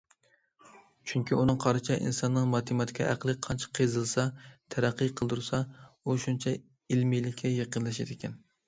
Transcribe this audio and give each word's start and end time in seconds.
چۈنكى، 1.11 1.37
ئۇنىڭ 1.41 1.59
قارىشىچە 1.65 1.97
ئىنساننىڭ 2.05 2.47
ماتېماتىكا 2.55 3.11
ئەقلى 3.11 3.37
قانچە 3.49 3.71
قېزىلسا، 3.81 4.27
تەرەققىي 4.77 5.13
قىلدۇرسا، 5.21 5.63
ئۇ 6.03 6.19
شۇنچە 6.27 6.57
ئىلمىيلىككە 6.61 7.59
يېقىنلىشىدىكەن. 7.59 8.41